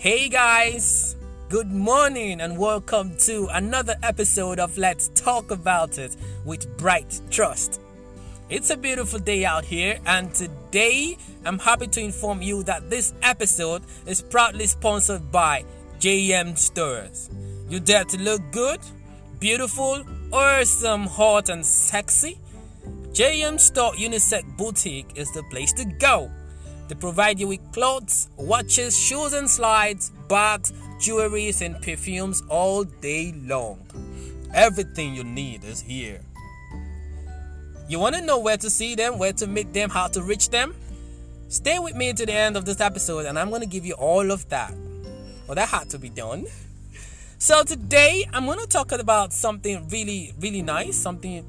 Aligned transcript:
Hey 0.00 0.30
guys, 0.30 1.14
good 1.50 1.70
morning 1.70 2.40
and 2.40 2.56
welcome 2.56 3.18
to 3.18 3.48
another 3.52 3.96
episode 4.02 4.58
of 4.58 4.78
Let's 4.78 5.08
Talk 5.08 5.50
About 5.50 5.98
It 5.98 6.16
with 6.46 6.74
Bright 6.78 7.20
Trust. 7.30 7.82
It's 8.48 8.70
a 8.70 8.78
beautiful 8.78 9.18
day 9.18 9.44
out 9.44 9.66
here, 9.66 9.98
and 10.06 10.32
today 10.32 11.18
I'm 11.44 11.58
happy 11.58 11.86
to 11.88 12.00
inform 12.00 12.40
you 12.40 12.62
that 12.62 12.88
this 12.88 13.12
episode 13.20 13.82
is 14.06 14.22
proudly 14.22 14.66
sponsored 14.68 15.30
by 15.30 15.66
JM 15.98 16.56
Stores. 16.56 17.28
You 17.68 17.78
dare 17.78 18.04
to 18.04 18.16
look 18.16 18.40
good, 18.52 18.80
beautiful, 19.38 20.02
or 20.32 20.64
some 20.64 21.08
hot 21.08 21.50
and 21.50 21.64
sexy? 21.66 22.38
JM 23.12 23.60
Store 23.60 23.92
Unisex 23.92 24.56
Boutique 24.56 25.12
is 25.16 25.30
the 25.34 25.42
place 25.50 25.74
to 25.74 25.84
go. 25.84 26.30
They 26.90 26.96
provide 26.96 27.38
you 27.38 27.46
with 27.46 27.60
clothes, 27.70 28.28
watches, 28.36 28.98
shoes 28.98 29.32
and 29.32 29.48
slides, 29.48 30.10
bags, 30.26 30.72
jewelries, 30.98 31.64
and 31.64 31.80
perfumes 31.80 32.42
all 32.48 32.82
day 32.82 33.32
long. 33.44 33.78
Everything 34.52 35.14
you 35.14 35.22
need 35.22 35.62
is 35.62 35.80
here. 35.80 36.20
You 37.88 38.00
want 38.00 38.16
to 38.16 38.20
know 38.20 38.40
where 38.40 38.56
to 38.56 38.68
see 38.68 38.96
them, 38.96 39.18
where 39.18 39.32
to 39.34 39.46
meet 39.46 39.72
them, 39.72 39.88
how 39.88 40.08
to 40.08 40.20
reach 40.20 40.50
them? 40.50 40.74
Stay 41.46 41.78
with 41.78 41.94
me 41.94 42.12
to 42.12 42.26
the 42.26 42.32
end 42.32 42.56
of 42.56 42.64
this 42.64 42.80
episode, 42.80 43.26
and 43.26 43.38
I'm 43.38 43.50
going 43.50 43.62
to 43.62 43.68
give 43.68 43.86
you 43.86 43.94
all 43.94 44.32
of 44.32 44.48
that. 44.48 44.74
Well, 45.46 45.54
that 45.54 45.68
had 45.68 45.90
to 45.90 45.98
be 46.00 46.08
done. 46.08 46.46
So, 47.38 47.62
today 47.62 48.28
I'm 48.32 48.46
going 48.46 48.58
to 48.58 48.66
talk 48.66 48.90
about 48.90 49.32
something 49.32 49.88
really, 49.90 50.34
really 50.40 50.62
nice, 50.62 50.96
something 50.96 51.46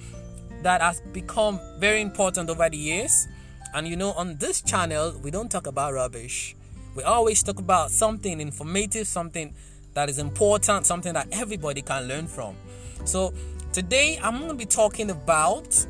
that 0.62 0.82
has 0.82 1.02
become 1.14 1.60
very 1.80 2.02
important 2.02 2.52
over 2.52 2.70
the 2.70 2.78
years 2.78 3.28
and 3.74 3.88
you 3.88 3.96
know, 3.96 4.12
on 4.14 4.38
this 4.38 4.62
channel, 4.62 5.14
we 5.24 5.32
don't 5.32 5.50
talk 5.50 5.68
about 5.68 5.94
rubbish. 5.94 6.56
We 6.96 7.04
always 7.04 7.42
talk 7.42 7.60
about 7.60 7.92
something 7.92 8.42
informative, 8.42 9.08
something 9.08 9.54
that 9.94 10.10
is 10.10 10.20
important, 10.20 10.86
something 10.86 11.14
that 11.14 11.28
everybody 11.32 11.82
can 11.82 12.08
learn 12.08 12.28
from. 12.28 12.56
So, 13.06 13.34
today 13.72 14.20
I'm 14.22 14.38
going 14.38 14.50
to 14.50 14.56
be 14.56 14.66
talking 14.66 15.10
about 15.10 15.86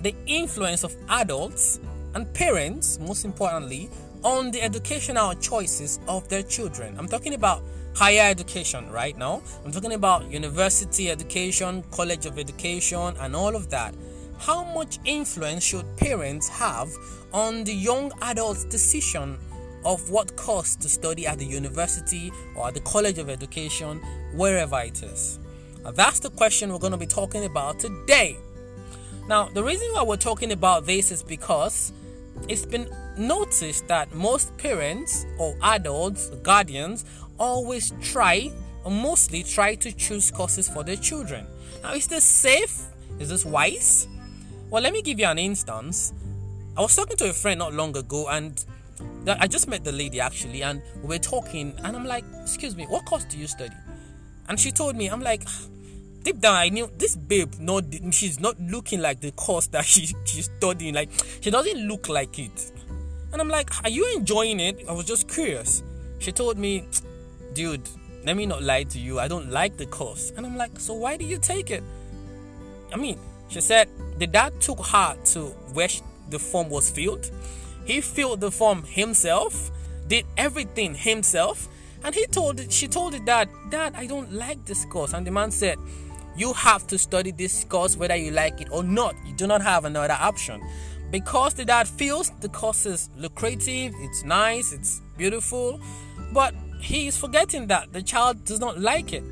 the 0.00 0.14
influence 0.26 0.84
of 0.84 0.94
adults 1.08 1.80
and 2.14 2.32
parents, 2.34 2.98
most 2.98 3.24
importantly, 3.24 3.90
on 4.22 4.50
the 4.50 4.62
educational 4.62 5.34
choices 5.34 5.98
of 6.06 6.28
their 6.28 6.42
children. 6.42 6.96
I'm 6.98 7.08
talking 7.08 7.34
about 7.34 7.62
higher 7.94 8.30
education 8.30 8.90
right 8.90 9.16
now. 9.16 9.42
I'm 9.64 9.72
talking 9.72 9.92
about 9.92 10.30
university 10.30 11.10
education, 11.10 11.82
college 11.90 12.26
of 12.26 12.38
education, 12.38 13.16
and 13.20 13.34
all 13.34 13.56
of 13.56 13.70
that 13.70 13.94
how 14.42 14.64
much 14.74 14.98
influence 15.04 15.62
should 15.62 15.86
parents 15.96 16.48
have 16.48 16.90
on 17.32 17.62
the 17.62 17.72
young 17.72 18.12
adult's 18.22 18.64
decision 18.64 19.38
of 19.84 20.10
what 20.10 20.34
course 20.36 20.74
to 20.76 20.88
study 20.88 21.26
at 21.26 21.38
the 21.38 21.44
university 21.44 22.32
or 22.56 22.68
at 22.68 22.74
the 22.74 22.80
college 22.80 23.18
of 23.18 23.30
education, 23.30 24.00
wherever 24.34 24.80
it 24.80 25.00
is? 25.02 25.38
Now, 25.84 25.92
that's 25.92 26.18
the 26.18 26.30
question 26.30 26.72
we're 26.72 26.80
going 26.80 26.92
to 26.92 26.98
be 26.98 27.06
talking 27.06 27.44
about 27.44 27.78
today. 27.78 28.36
Now, 29.28 29.48
the 29.48 29.62
reason 29.62 29.88
why 29.92 30.02
we're 30.02 30.16
talking 30.16 30.50
about 30.50 30.86
this 30.86 31.12
is 31.12 31.22
because 31.22 31.92
it's 32.48 32.66
been 32.66 32.88
noticed 33.16 33.86
that 33.86 34.12
most 34.12 34.56
parents 34.58 35.24
or 35.38 35.56
adults, 35.62 36.30
guardians, 36.42 37.04
always 37.38 37.92
try 38.00 38.50
mostly 38.90 39.44
try 39.44 39.76
to 39.76 39.92
choose 39.92 40.32
courses 40.32 40.68
for 40.68 40.82
their 40.82 40.96
children. 40.96 41.46
Now, 41.84 41.94
is 41.94 42.08
this 42.08 42.24
safe? 42.24 42.82
Is 43.20 43.28
this 43.28 43.44
wise? 43.44 44.08
Well, 44.72 44.82
let 44.82 44.94
me 44.94 45.02
give 45.02 45.20
you 45.20 45.26
an 45.26 45.38
instance. 45.38 46.14
I 46.78 46.80
was 46.80 46.96
talking 46.96 47.18
to 47.18 47.28
a 47.28 47.34
friend 47.34 47.58
not 47.58 47.74
long 47.74 47.94
ago, 47.94 48.28
and 48.30 48.64
I 49.28 49.46
just 49.46 49.68
met 49.68 49.84
the 49.84 49.92
lady 49.92 50.18
actually, 50.18 50.62
and 50.62 50.80
we 51.02 51.08
were 51.08 51.18
talking, 51.18 51.74
and 51.84 51.94
I'm 51.94 52.06
like, 52.06 52.24
"Excuse 52.40 52.74
me, 52.74 52.86
what 52.86 53.04
course 53.04 53.26
do 53.26 53.36
you 53.36 53.46
study?" 53.46 53.76
And 54.48 54.58
she 54.58 54.72
told 54.72 54.96
me, 54.96 55.08
I'm 55.08 55.20
like, 55.20 55.42
deep 56.22 56.40
down, 56.40 56.54
I 56.56 56.70
knew 56.70 56.90
this 56.96 57.16
babe. 57.16 57.52
Not 57.58 57.84
she's 58.12 58.40
not 58.40 58.58
looking 58.60 59.02
like 59.02 59.20
the 59.20 59.32
course 59.32 59.66
that 59.66 59.84
she 59.92 60.14
she's 60.24 60.46
studying. 60.56 60.94
Like 60.94 61.10
she 61.42 61.50
doesn't 61.50 61.86
look 61.86 62.08
like 62.08 62.38
it. 62.38 62.72
And 63.30 63.42
I'm 63.42 63.50
like, 63.50 63.68
"Are 63.84 63.90
you 63.90 64.10
enjoying 64.16 64.58
it?" 64.58 64.86
I 64.88 64.92
was 64.92 65.04
just 65.04 65.28
curious. 65.28 65.82
She 66.18 66.32
told 66.32 66.56
me, 66.56 66.88
"Dude, 67.52 67.86
let 68.24 68.38
me 68.38 68.46
not 68.46 68.62
lie 68.62 68.84
to 68.84 68.98
you. 68.98 69.20
I 69.20 69.28
don't 69.28 69.50
like 69.50 69.76
the 69.76 69.84
course." 69.84 70.32
And 70.34 70.46
I'm 70.46 70.56
like, 70.56 70.80
"So 70.80 70.94
why 70.94 71.18
do 71.18 71.26
you 71.26 71.36
take 71.36 71.70
it?" 71.70 71.82
I 72.90 72.96
mean, 72.96 73.18
she 73.52 73.60
said 73.60 73.88
the 74.18 74.26
dad 74.26 74.58
took 74.60 74.84
her 74.86 75.16
to 75.32 75.46
where 75.74 75.88
the 76.30 76.38
form 76.38 76.70
was 76.70 76.90
filled. 76.90 77.30
He 77.84 78.00
filled 78.00 78.40
the 78.40 78.50
form 78.50 78.82
himself, 78.84 79.70
did 80.08 80.24
everything 80.36 80.94
himself, 80.94 81.68
and 82.02 82.14
he 82.14 82.26
told 82.26 82.72
she 82.72 82.88
told 82.88 83.12
the 83.12 83.20
dad, 83.20 83.48
Dad, 83.70 83.94
I 83.94 84.06
don't 84.06 84.32
like 84.32 84.64
this 84.64 84.84
course. 84.86 85.12
And 85.12 85.26
the 85.26 85.30
man 85.30 85.50
said, 85.50 85.78
You 86.36 86.54
have 86.54 86.86
to 86.88 86.98
study 86.98 87.30
this 87.30 87.64
course 87.64 87.96
whether 87.96 88.16
you 88.16 88.30
like 88.30 88.60
it 88.60 88.68
or 88.72 88.82
not. 88.82 89.14
You 89.26 89.34
do 89.34 89.46
not 89.46 89.62
have 89.62 89.84
another 89.84 90.16
option. 90.18 90.62
Because 91.10 91.52
the 91.52 91.66
dad 91.66 91.86
feels 91.86 92.30
the 92.40 92.48
course 92.48 92.86
is 92.86 93.10
lucrative, 93.18 93.92
it's 93.98 94.24
nice, 94.24 94.72
it's 94.72 95.02
beautiful, 95.18 95.78
but 96.32 96.54
he 96.80 97.06
is 97.06 97.18
forgetting 97.18 97.66
that 97.66 97.92
the 97.92 98.02
child 98.02 98.46
does 98.46 98.60
not 98.60 98.80
like 98.80 99.12
it. 99.12 99.22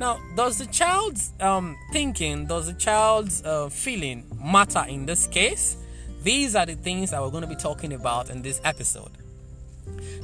Now, 0.00 0.18
does 0.34 0.56
the 0.56 0.64
child's 0.64 1.34
um, 1.40 1.76
thinking, 1.92 2.46
does 2.46 2.66
the 2.66 2.72
child's 2.72 3.44
uh, 3.44 3.68
feeling 3.68 4.24
matter 4.42 4.82
in 4.88 5.04
this 5.04 5.26
case? 5.26 5.76
These 6.22 6.56
are 6.56 6.64
the 6.64 6.74
things 6.74 7.10
that 7.10 7.20
we're 7.20 7.28
going 7.28 7.42
to 7.42 7.46
be 7.46 7.54
talking 7.54 7.92
about 7.92 8.30
in 8.30 8.40
this 8.40 8.62
episode. 8.64 9.10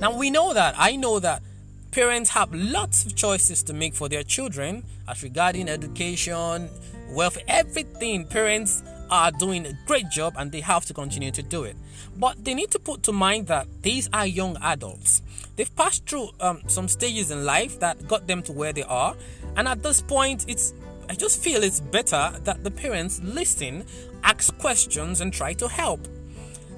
Now, 0.00 0.16
we 0.16 0.31
know 0.31 0.54
that, 0.54 0.75
I 0.78 0.97
know 0.97 1.19
that 1.19 1.42
parents 1.91 2.31
have 2.31 2.54
lots 2.54 3.04
of 3.04 3.15
choices 3.16 3.62
to 3.65 3.75
make 3.75 3.94
for 3.94 4.09
their 4.09 4.22
children 4.22 4.82
as 5.06 5.22
regarding 5.22 5.69
education, 5.69 6.70
wealth, 7.10 7.36
everything. 7.47 8.25
Parents 8.25 8.82
are 9.10 9.30
doing 9.30 9.66
a 9.66 9.72
great 9.86 10.08
job 10.10 10.34
and 10.36 10.52
they 10.52 10.60
have 10.60 10.84
to 10.86 10.94
continue 10.94 11.30
to 11.30 11.42
do 11.42 11.64
it. 11.64 11.76
But 12.16 12.44
they 12.44 12.54
need 12.54 12.70
to 12.72 12.78
put 12.78 13.02
to 13.04 13.12
mind 13.12 13.46
that 13.48 13.66
these 13.82 14.08
are 14.12 14.26
young 14.26 14.56
adults. 14.62 15.22
They've 15.56 15.74
passed 15.76 16.06
through 16.06 16.30
um, 16.40 16.62
some 16.66 16.88
stages 16.88 17.30
in 17.30 17.44
life 17.44 17.80
that 17.80 18.06
got 18.08 18.26
them 18.26 18.42
to 18.42 18.52
where 18.52 18.72
they 18.72 18.82
are, 18.82 19.16
and 19.56 19.66
at 19.66 19.82
this 19.82 20.02
point, 20.02 20.44
it's 20.48 20.74
I 21.08 21.14
just 21.14 21.42
feel 21.42 21.62
it's 21.62 21.80
better 21.80 22.32
that 22.44 22.64
the 22.64 22.70
parents 22.70 23.20
listen, 23.22 23.84
ask 24.24 24.56
questions, 24.58 25.20
and 25.20 25.32
try 25.32 25.52
to 25.54 25.68
help. 25.68 26.08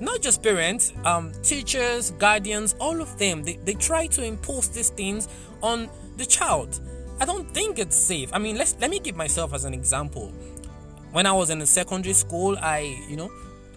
Not 0.00 0.22
just 0.22 0.42
parents, 0.42 0.92
um, 1.04 1.32
teachers, 1.42 2.12
guardians, 2.12 2.76
all 2.78 3.00
of 3.00 3.18
them, 3.18 3.42
they, 3.42 3.56
they 3.56 3.74
try 3.74 4.06
to 4.08 4.22
impose 4.22 4.68
these 4.68 4.90
things 4.90 5.28
on 5.62 5.88
the 6.18 6.26
child. 6.26 6.78
I 7.20 7.24
don't 7.24 7.52
think 7.52 7.78
it's 7.78 7.96
safe. 7.96 8.30
I 8.32 8.38
mean, 8.38 8.56
let's 8.56 8.76
let 8.80 8.90
me 8.90 9.00
give 9.00 9.16
myself 9.16 9.52
as 9.54 9.64
an 9.64 9.74
example. 9.74 10.32
When 11.12 11.26
I 11.26 11.32
was 11.32 11.50
in 11.50 11.58
the 11.58 11.66
secondary 11.66 12.14
school, 12.14 12.56
I, 12.60 13.02
you 13.08 13.16
know, 13.16 13.30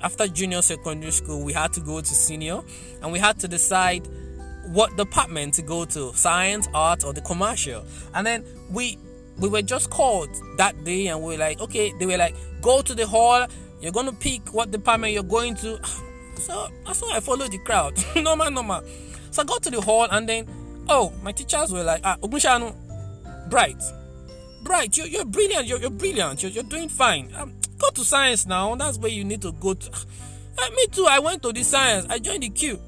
after 0.04 0.28
junior 0.28 0.62
secondary 0.62 1.12
school, 1.12 1.44
we 1.44 1.54
had 1.54 1.74
to 1.74 1.80
go 1.80 2.02
to 2.02 2.08
senior 2.08 2.62
and 3.02 3.12
we 3.12 3.20
had 3.20 3.40
to 3.40 3.48
decide 3.48 4.08
what 4.68 4.96
department 4.98 5.54
to 5.56 5.62
go 5.62 5.86
to 5.86 6.14
science 6.14 6.68
art 6.74 7.04
or 7.04 7.14
the 7.14 7.22
commercial. 7.22 7.86
And 8.14 8.26
then 8.26 8.46
we 8.70 8.98
we 9.38 9.50
were 9.50 9.62
just 9.62 9.90
called 9.90 10.30
that 10.58 10.84
day 10.84 11.08
and 11.08 11.20
we 11.22 11.34
were 11.34 11.40
like 11.40 11.60
okay 11.62 11.94
they 11.98 12.06
were 12.06 12.18
like 12.18 12.36
go 12.62 12.82
to 12.82 12.94
the 12.94 13.08
hall. 13.08 13.48
You're 13.80 13.92
to 13.92 14.12
pick 14.12 14.54
what 14.54 14.70
department 14.72 15.14
you're 15.14 15.24
going 15.24 15.56
to. 15.56 15.80
So 16.38 16.70
that's 16.88 17.00
why 17.04 17.18
i 17.18 17.20
followed 17.20 17.52
the 17.52 17.60
crowd. 17.60 17.94
Normal 18.16 18.50
normal. 18.50 18.82
So 19.30 19.44
i 19.44 19.46
got 19.46 19.62
to 19.64 19.70
the 19.70 19.80
hall 19.82 20.08
and 20.10 20.28
then 20.28 20.48
oh 20.90 21.14
my 21.22 21.32
teachers 21.32 21.72
were 21.72 21.84
like 21.84 22.02
ah 22.04 22.18
Ogunshanu, 22.24 22.74
bright 23.50 23.80
bright 24.64 24.96
you're, 24.98 25.08
you're 25.08 25.26
brilliant 25.26 25.68
you're, 25.68 25.80
you're 25.80 25.90
brilliant 25.90 26.42
you're, 26.42 26.52
you're 26.52 26.64
doing 26.64 26.90
fine 26.90 27.30
um, 27.36 27.54
go 27.78 27.90
to 27.90 28.04
science 28.04 28.46
now 28.46 28.76
that's 28.76 28.98
where 28.98 29.12
you 29.12 29.24
need 29.24 29.42
to 29.42 29.52
go 29.54 29.74
to 29.74 29.92
uh, 29.92 30.70
me 30.76 30.88
too 30.92 31.06
i 31.10 31.20
went 31.20 31.42
to 31.42 31.52
the 31.52 31.64
science 31.64 32.06
i 32.10 32.20
joined 32.20 32.44
the 32.44 32.50
queue 32.50 32.80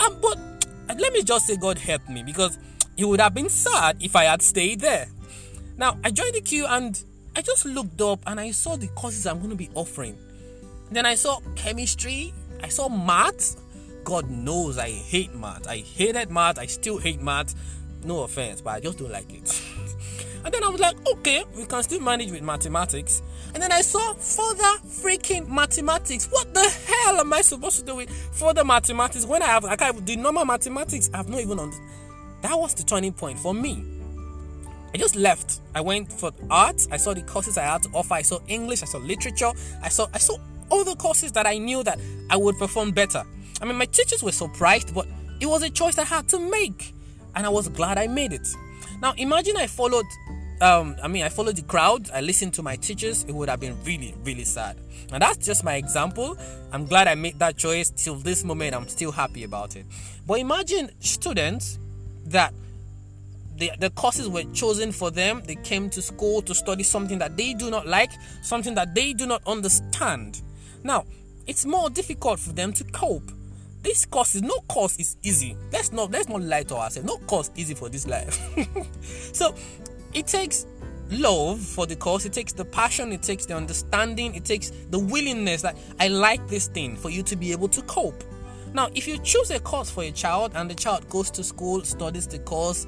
um, 0.00 0.16
but 0.20 0.38
let 0.98 1.12
me 1.12 1.22
just 1.22 1.46
say 1.46 1.56
God 1.56 1.78
helped 1.78 2.08
me 2.08 2.22
because 2.22 2.58
it 2.96 3.04
would 3.04 3.20
have 3.20 3.34
been 3.34 3.48
sad 3.48 3.98
if 4.00 4.16
I 4.16 4.24
had 4.24 4.42
stayed 4.42 4.80
there. 4.80 5.06
Now, 5.76 5.98
I 6.02 6.10
joined 6.10 6.34
the 6.34 6.40
queue 6.40 6.66
and 6.66 7.02
I 7.36 7.42
just 7.42 7.64
looked 7.64 8.00
up 8.00 8.20
and 8.26 8.40
I 8.40 8.50
saw 8.50 8.76
the 8.76 8.88
courses 8.88 9.26
I'm 9.26 9.38
going 9.38 9.50
to 9.50 9.56
be 9.56 9.70
offering. 9.74 10.18
Then 10.90 11.06
I 11.06 11.14
saw 11.14 11.40
chemistry, 11.54 12.34
I 12.62 12.68
saw 12.68 12.88
maths. 12.88 13.56
God 14.02 14.30
knows 14.30 14.78
I 14.78 14.90
hate 14.90 15.34
math. 15.34 15.68
I 15.68 15.78
hated 15.78 16.30
math. 16.30 16.58
I 16.58 16.66
still 16.66 16.98
hate 16.98 17.20
math. 17.20 17.54
No 18.04 18.22
offense, 18.22 18.60
but 18.62 18.70
I 18.70 18.80
just 18.80 18.98
don't 18.98 19.12
like 19.12 19.32
it. 19.32 19.62
and 20.44 20.54
then 20.54 20.64
I 20.64 20.68
was 20.68 20.80
like, 20.80 20.96
okay, 21.06 21.44
we 21.56 21.64
can 21.64 21.82
still 21.82 22.00
manage 22.00 22.30
with 22.30 22.42
mathematics. 22.42 23.22
And 23.52 23.62
then 23.62 23.72
I 23.72 23.80
saw 23.82 24.14
further 24.14 24.78
freaking 24.86 25.48
mathematics. 25.48 26.26
What 26.30 26.52
the 26.54 26.68
hell 26.86 27.20
am 27.20 27.32
I 27.32 27.42
supposed 27.42 27.78
to 27.80 27.84
do 27.84 27.96
with 27.96 28.10
further 28.32 28.64
mathematics 28.64 29.26
when 29.26 29.42
I 29.42 29.46
have 29.46 29.64
like 29.64 29.82
I 29.82 29.92
the 29.92 30.16
normal 30.16 30.44
mathematics? 30.44 31.10
I've 31.12 31.28
not 31.28 31.40
even 31.40 31.58
on. 31.58 31.72
That 32.42 32.58
was 32.58 32.74
the 32.74 32.82
turning 32.84 33.12
point 33.12 33.38
for 33.38 33.52
me. 33.52 33.84
I 34.94 34.98
just 34.98 35.14
left. 35.14 35.60
I 35.74 35.80
went 35.80 36.12
for 36.12 36.32
art. 36.50 36.86
I 36.90 36.96
saw 36.96 37.14
the 37.14 37.22
courses 37.22 37.58
I 37.58 37.62
had 37.62 37.82
to 37.84 37.90
offer. 37.94 38.14
I 38.14 38.22
saw 38.22 38.38
English. 38.48 38.82
I 38.82 38.86
saw 38.86 38.98
literature. 38.98 39.52
I 39.82 39.88
saw 39.88 40.06
I 40.14 40.18
saw 40.18 40.36
all 40.70 40.84
the 40.84 40.96
courses 40.96 41.32
that 41.32 41.46
I 41.46 41.58
knew 41.58 41.82
that 41.82 41.98
I 42.30 42.36
would 42.36 42.56
perform 42.58 42.92
better. 42.92 43.22
I 43.60 43.64
mean, 43.66 43.76
my 43.76 43.84
teachers 43.86 44.22
were 44.22 44.32
surprised, 44.32 44.94
but 44.94 45.06
it 45.40 45.46
was 45.46 45.62
a 45.62 45.70
choice 45.70 45.98
I 45.98 46.04
had 46.04 46.28
to 46.30 46.38
make. 46.38 46.94
and 47.36 47.46
I 47.46 47.48
was 47.48 47.68
glad 47.68 47.98
I 47.98 48.06
made 48.06 48.32
it. 48.32 48.48
Now 49.00 49.14
imagine 49.16 49.56
I 49.56 49.66
followed 49.66 50.06
um, 50.60 50.96
I 51.02 51.08
mean, 51.08 51.22
I 51.22 51.30
followed 51.30 51.56
the 51.56 51.62
crowd. 51.62 52.10
I 52.12 52.20
listened 52.20 52.52
to 52.54 52.62
my 52.62 52.76
teachers. 52.76 53.24
It 53.24 53.32
would 53.32 53.48
have 53.48 53.60
been 53.60 53.82
really, 53.84 54.14
really 54.24 54.44
sad. 54.44 54.76
And 55.10 55.22
that's 55.22 55.44
just 55.44 55.64
my 55.64 55.76
example. 55.76 56.36
I'm 56.70 56.84
glad 56.84 57.08
I 57.08 57.14
made 57.14 57.38
that 57.38 57.56
choice. 57.56 57.88
Till 57.90 58.16
this 58.16 58.44
moment, 58.44 58.74
I'm 58.74 58.86
still 58.86 59.10
happy 59.10 59.44
about 59.44 59.76
it. 59.76 59.86
But 60.26 60.38
imagine 60.38 60.90
students 61.00 61.78
that 62.26 62.52
the, 63.56 63.72
the 63.78 63.90
courses 63.90 64.28
were 64.28 64.44
chosen 64.52 64.92
for 64.92 65.10
them. 65.10 65.42
They 65.46 65.54
came 65.54 65.88
to 65.90 66.02
school 66.02 66.42
to 66.42 66.54
study 66.54 66.82
something 66.82 67.18
that 67.20 67.38
they 67.38 67.54
do 67.54 67.70
not 67.70 67.86
like, 67.86 68.10
something 68.42 68.74
that 68.74 68.94
they 68.94 69.14
do 69.14 69.26
not 69.26 69.42
understand. 69.46 70.42
Now, 70.84 71.06
it's 71.46 71.64
more 71.64 71.88
difficult 71.88 72.38
for 72.38 72.52
them 72.52 72.74
to 72.74 72.84
cope. 72.84 73.32
This 73.82 74.04
course 74.04 74.34
is 74.34 74.42
no 74.42 74.58
course 74.68 74.96
is 74.98 75.16
easy. 75.22 75.56
Let's 75.72 75.92
not 75.92 76.10
let's 76.10 76.28
not 76.28 76.42
lie 76.42 76.64
to 76.64 76.76
ourselves. 76.76 77.06
No 77.06 77.16
course 77.26 77.50
easy 77.56 77.74
for 77.74 77.88
this 77.88 78.06
life. 78.06 78.38
so 79.32 79.54
it 80.12 80.26
takes 80.26 80.66
love 81.10 81.60
for 81.60 81.86
the 81.86 81.96
cause 81.96 82.26
it 82.26 82.32
takes 82.32 82.52
the 82.52 82.64
passion. 82.64 83.10
It 83.12 83.22
takes 83.22 83.46
the 83.46 83.56
understanding. 83.56 84.34
It 84.34 84.44
takes 84.44 84.70
the 84.90 84.98
willingness. 84.98 85.62
That 85.62 85.76
i 85.98 86.08
like 86.08 86.46
this 86.48 86.68
thing 86.68 86.96
for 86.96 87.08
you 87.10 87.22
to 87.22 87.36
be 87.36 87.52
able 87.52 87.68
to 87.68 87.82
cope. 87.82 88.22
Now 88.74 88.88
if 88.94 89.08
you 89.08 89.18
choose 89.18 89.50
a 89.50 89.60
course 89.60 89.90
for 89.90 90.02
a 90.04 90.10
child 90.10 90.52
and 90.54 90.70
the 90.70 90.74
child 90.74 91.08
goes 91.08 91.30
to 91.32 91.42
school 91.42 91.82
studies 91.82 92.26
the 92.26 92.38
course 92.40 92.86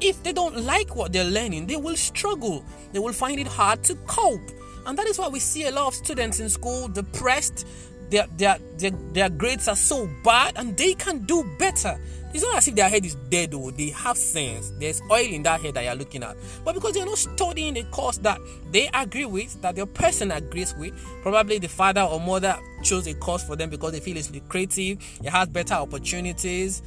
if 0.00 0.22
they 0.22 0.32
don't 0.32 0.64
like 0.64 0.96
what 0.96 1.12
they're 1.12 1.24
learning 1.24 1.66
they 1.66 1.76
will 1.76 1.96
struggle. 1.96 2.62
They 2.92 2.98
will 2.98 3.14
find 3.14 3.40
it 3.40 3.46
hard 3.46 3.82
to 3.84 3.94
cope. 4.06 4.50
And 4.84 4.98
that 4.98 5.06
is 5.06 5.18
why 5.18 5.28
we 5.28 5.38
see 5.38 5.66
a 5.66 5.70
lot 5.70 5.86
of 5.86 5.94
students 5.94 6.40
in 6.40 6.48
school 6.50 6.88
depressed 6.88 7.66
their, 8.12 8.26
their, 8.36 8.58
their, 8.78 8.90
their 9.12 9.28
grades 9.30 9.66
are 9.66 9.76
so 9.76 10.08
bad 10.22 10.52
and 10.56 10.76
they 10.76 10.94
can 10.94 11.24
do 11.26 11.44
better 11.58 11.98
it's 12.34 12.42
not 12.42 12.56
as 12.56 12.68
if 12.68 12.74
their 12.74 12.88
head 12.88 13.04
is 13.04 13.14
dead, 13.28 13.50
though. 13.50 13.70
They 13.70 13.90
have 13.90 14.16
sense. 14.16 14.72
There's 14.78 15.02
oil 15.10 15.26
in 15.26 15.42
that 15.42 15.60
head 15.60 15.74
that 15.74 15.84
you're 15.84 15.94
looking 15.94 16.22
at. 16.22 16.36
But 16.64 16.74
because 16.74 16.94
they're 16.94 17.04
not 17.04 17.18
studying 17.18 17.74
the 17.74 17.84
course 17.84 18.16
that 18.18 18.40
they 18.70 18.88
agree 18.94 19.26
with, 19.26 19.60
that 19.60 19.76
their 19.76 19.84
person 19.84 20.30
agrees 20.30 20.74
with, 20.76 20.94
probably 21.22 21.58
the 21.58 21.68
father 21.68 22.00
or 22.00 22.18
mother 22.18 22.58
chose 22.82 23.06
a 23.06 23.14
course 23.14 23.44
for 23.44 23.54
them 23.54 23.68
because 23.68 23.92
they 23.92 24.00
feel 24.00 24.16
it's 24.16 24.30
lucrative, 24.30 24.98
it 25.22 25.28
has 25.28 25.48
better 25.48 25.74
opportunities. 25.74 26.82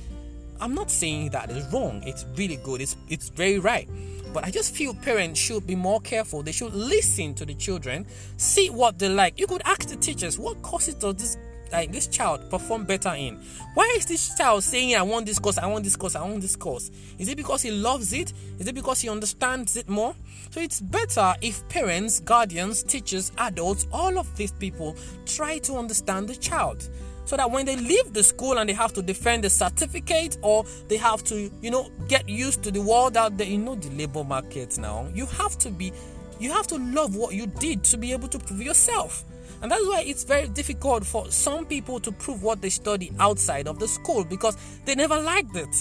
I'm 0.59 0.73
not 0.73 0.89
saying 0.89 1.29
that 1.31 1.51
is 1.51 1.71
wrong. 1.71 2.01
It's 2.05 2.25
really 2.35 2.57
good. 2.57 2.81
It's 2.81 2.95
it's 3.09 3.29
very 3.29 3.59
right. 3.59 3.87
But 4.35 4.43
I 4.43 4.51
just 4.51 4.75
feel 4.75 4.93
parents 4.93 5.39
should 5.39 5.65
be 5.65 5.77
more 5.77 6.01
careful. 6.01 6.43
They 6.43 6.51
should 6.51 6.73
listen 6.73 7.33
to 7.35 7.45
the 7.45 7.53
children, 7.53 8.05
see 8.35 8.69
what 8.69 8.99
they 8.99 9.07
like. 9.07 9.39
You 9.39 9.47
could 9.47 9.61
ask 9.63 9.87
the 9.87 9.95
teachers, 9.95 10.37
what 10.37 10.61
courses 10.61 10.95
does 10.95 11.15
this 11.15 11.37
like 11.71 11.93
this 11.93 12.07
child 12.07 12.49
perform 12.49 12.83
better 12.83 13.13
in? 13.15 13.41
Why 13.75 13.95
is 13.97 14.05
this 14.05 14.37
child 14.37 14.65
saying 14.65 14.93
I 14.93 15.03
want 15.03 15.25
this 15.25 15.39
course, 15.39 15.57
I 15.57 15.67
want 15.67 15.85
this 15.85 15.95
course, 15.95 16.17
I 16.17 16.21
want 16.21 16.41
this 16.41 16.57
course? 16.57 16.91
Is 17.17 17.29
it 17.29 17.37
because 17.37 17.61
he 17.61 17.71
loves 17.71 18.11
it? 18.11 18.33
Is 18.59 18.67
it 18.67 18.75
because 18.75 18.99
he 18.99 19.07
understands 19.07 19.77
it 19.77 19.87
more? 19.87 20.13
So 20.49 20.59
it's 20.59 20.81
better 20.81 21.33
if 21.41 21.65
parents, 21.69 22.19
guardians, 22.19 22.83
teachers, 22.83 23.31
adults, 23.37 23.87
all 23.93 24.19
of 24.19 24.35
these 24.35 24.51
people 24.51 24.97
try 25.25 25.59
to 25.59 25.77
understand 25.77 26.27
the 26.27 26.35
child 26.35 26.89
so 27.25 27.35
that 27.35 27.49
when 27.49 27.65
they 27.65 27.75
leave 27.75 28.13
the 28.13 28.23
school 28.23 28.57
and 28.57 28.69
they 28.69 28.73
have 28.73 28.93
to 28.93 29.01
defend 29.01 29.43
the 29.43 29.49
certificate 29.49 30.37
or 30.41 30.63
they 30.87 30.97
have 30.97 31.23
to 31.23 31.51
you 31.61 31.71
know 31.71 31.89
get 32.07 32.27
used 32.29 32.63
to 32.63 32.71
the 32.71 32.81
world 32.81 33.17
out 33.17 33.37
there 33.37 33.47
you 33.47 33.57
know 33.57 33.75
the 33.75 33.89
labor 33.91 34.23
market 34.23 34.77
now 34.77 35.07
you 35.13 35.25
have 35.25 35.57
to 35.57 35.69
be 35.69 35.91
you 36.39 36.51
have 36.51 36.67
to 36.67 36.77
love 36.77 37.15
what 37.15 37.33
you 37.33 37.47
did 37.47 37.83
to 37.83 37.97
be 37.97 38.11
able 38.11 38.27
to 38.27 38.39
prove 38.39 38.61
yourself 38.61 39.23
and 39.61 39.71
that's 39.71 39.85
why 39.87 40.03
it's 40.05 40.23
very 40.23 40.47
difficult 40.47 41.05
for 41.05 41.31
some 41.31 41.65
people 41.65 41.99
to 42.01 42.11
prove 42.11 42.43
what 42.43 42.61
they 42.61 42.69
study 42.69 43.11
outside 43.19 43.67
of 43.67 43.79
the 43.79 43.87
school 43.87 44.23
because 44.23 44.57
they 44.85 44.95
never 44.95 45.19
liked 45.19 45.55
it. 45.55 45.73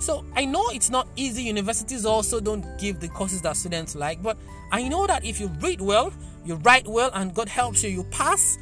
So 0.00 0.24
I 0.36 0.44
know 0.44 0.68
it's 0.70 0.90
not 0.90 1.08
easy. 1.16 1.44
Universities 1.44 2.04
also 2.04 2.40
don't 2.40 2.64
give 2.78 3.00
the 3.00 3.08
courses 3.08 3.42
that 3.42 3.56
students 3.56 3.94
like, 3.94 4.22
but 4.22 4.36
I 4.72 4.88
know 4.88 5.06
that 5.06 5.24
if 5.24 5.40
you 5.40 5.48
read 5.60 5.80
well, 5.80 6.12
you 6.44 6.56
write 6.56 6.86
well, 6.86 7.10
and 7.14 7.34
God 7.34 7.48
helps 7.48 7.82
you, 7.82 7.90
you 7.90 8.04
pass. 8.04 8.58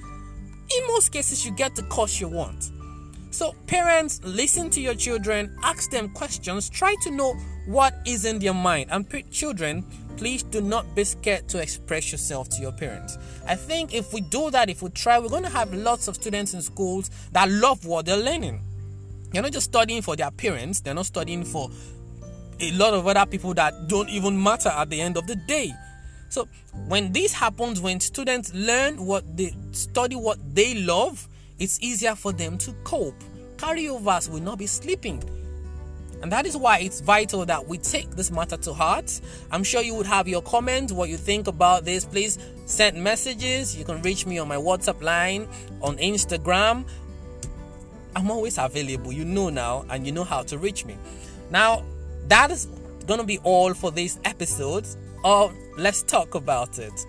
In 0.77 0.87
most 0.89 1.11
cases, 1.11 1.45
you 1.45 1.53
get 1.53 1.75
the 1.75 1.83
course 1.85 2.21
you 2.21 2.29
want. 2.29 2.71
So, 3.31 3.55
parents, 3.67 4.21
listen 4.25 4.69
to 4.71 4.81
your 4.81 4.95
children, 4.95 5.57
ask 5.63 5.91
them 5.91 6.11
questions, 6.11 6.69
try 6.69 6.95
to 7.03 7.11
know 7.11 7.35
what 7.67 7.95
is 8.07 8.25
in 8.25 8.39
their 8.39 8.55
mind. 8.55 8.91
And 8.91 9.07
children, 9.31 9.85
please 10.17 10.43
do 10.43 10.61
not 10.61 10.95
be 10.95 11.05
scared 11.05 11.49
to 11.49 11.61
express 11.61 12.13
yourself 12.13 12.49
to 12.51 12.63
your 12.63 12.73
parents. 12.73 13.19
I 13.47 13.55
think 13.55 13.95
if 13.95 14.13
we 14.13 14.21
do 14.23 14.51
that, 14.51 14.69
if 14.69 14.83
we 14.83 14.91
try, 14.91 15.19
we're 15.19 15.29
going 15.29 15.43
to 15.45 15.51
have 15.51 15.73
lots 15.73 16.09
of 16.09 16.15
students 16.15 16.55
in 16.55 16.63
schools 16.63 17.11
that 17.33 17.51
love 17.51 17.85
what 17.87 18.07
they're 18.07 18.17
learning. 18.17 18.63
They're 19.33 19.43
not 19.43 19.53
just 19.53 19.67
studying 19.67 20.03
for 20.03 20.17
their 20.17 20.31
parents, 20.31 20.81
they're 20.81 20.95
not 20.95 21.07
studying 21.07 21.45
for 21.45 21.71
a 22.61 22.71
lot 22.73 22.95
of 22.95 23.07
other 23.07 23.27
people 23.27 23.55
that 23.55 23.89
don't 23.89 24.09
even 24.09 24.43
matter 24.43 24.71
at 24.71 24.91
the 24.91 25.01
end 25.01 25.17
of 25.17 25.27
the 25.27 25.37
day. 25.37 25.73
So, 26.29 26.49
when 26.87 27.13
this 27.13 27.33
happens, 27.33 27.81
when 27.81 28.01
students 28.01 28.53
learn 28.55 29.05
what 29.05 29.37
they 29.37 29.55
study, 29.73 30.17
what 30.17 30.39
they 30.55 30.75
love, 30.75 31.29
it's 31.59 31.81
easier 31.81 32.15
for 32.15 32.33
them 32.33 32.59
to 32.59 32.73
cope. 32.85 33.23
Carryovers 33.57 34.29
will 34.29 34.43
not 34.43 34.59
be 34.59 34.67
sleeping 34.67 35.23
and 36.23 36.33
that 36.33 36.47
is 36.47 36.57
why 36.57 36.79
it's 36.79 37.01
vital 37.01 37.45
that 37.47 37.67
we 37.67 37.79
take 37.79 38.11
this 38.11 38.31
matter 38.31 38.57
to 38.57 38.73
heart. 38.73 39.21
I'm 39.51 39.63
sure 39.63 39.83
you 39.83 39.95
would 39.95 40.07
have 40.07 40.27
your 40.27 40.43
comments, 40.43 40.93
what 40.93 41.09
you 41.09 41.17
think 41.17 41.47
about 41.47 41.85
this. 41.85 42.05
Please 42.05 42.39
send 42.65 43.03
messages. 43.03 43.77
You 43.77 43.85
can 43.85 44.01
reach 44.03 44.27
me 44.27 44.39
on 44.39 44.49
my 44.49 44.57
WhatsApp 44.57 45.03
line, 45.03 45.47
on 45.83 45.99
Instagram. 45.99 46.87
I'm 48.15 48.31
always 48.31 48.57
available, 48.57 49.13
you 49.13 49.27
know 49.27 49.51
now, 49.51 49.85
and 49.91 50.07
you 50.07 50.13
know 50.13 50.25
how 50.25 50.43
to 50.45 50.57
reach 50.57 50.87
me. 50.87 50.97
Now, 51.51 51.85
that 52.29 52.51
is 52.51 52.67
going 53.07 53.21
to 53.21 53.27
be 53.27 53.39
all 53.45 53.75
for 53.75 53.91
this 53.91 54.19
episode. 54.25 54.87
Or 55.23 55.53
let's 55.77 56.03
talk 56.03 56.35
about 56.35 56.79
it. 56.79 57.07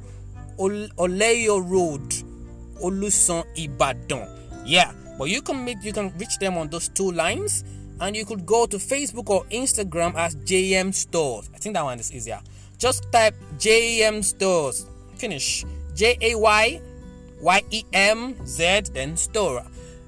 Oleyo 0.58 1.60
Road, 1.70 2.10
Oluson, 2.81 3.43
Ibadan. 3.58 4.27
Yeah. 4.65 4.93
But 5.17 5.29
you 5.29 5.41
can 5.41 5.63
meet, 5.65 5.84
you 5.84 5.91
can 5.91 6.17
reach 6.17 6.39
them 6.39 6.58
on 6.58 6.70
those 6.70 6.88
two 6.88 7.12
lines, 7.12 7.65
and 8.00 8.15
you 8.15 8.25
could 8.25 8.46
go 8.46 8.65
to 8.65 8.77
Facebook 8.77 9.29
or 9.29 9.43
Instagram 9.51 10.15
as 10.15 10.36
JM 10.38 10.93
Stores. 10.93 11.50
I 11.53 11.58
think 11.58 11.75
that 11.75 11.84
one 11.84 12.00
is 12.00 12.13
easier. 12.13 12.39
Just 12.77 13.12
type 13.12 13.36
JM 13.58 14.24
Stores. 14.24 14.86
Finish. 15.17 15.65
J 15.93 16.17
A 16.22 16.36
Y 16.36 16.81
Y 17.41 17.62
E 17.70 17.84
M 17.91 18.36
Z 18.48 18.81
then 18.93 19.17
store. 19.17 19.62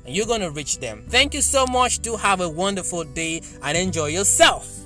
And 0.06 0.16
you're 0.16 0.26
gonna 0.26 0.50
reach 0.50 0.80
them. 0.80 1.04
Thank 1.10 1.34
you 1.34 1.42
so 1.42 1.68
much. 1.68 2.00
Do 2.00 2.16
have 2.16 2.40
a 2.40 2.50
wonderful 2.50 3.04
day 3.04 3.42
and 3.62 3.78
enjoy 3.78 4.08
yourself. 4.08 4.83